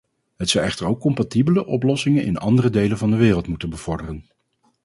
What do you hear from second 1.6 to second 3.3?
oplossingen in andere delen van de